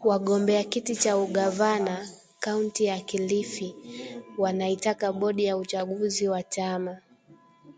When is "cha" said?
0.96-1.18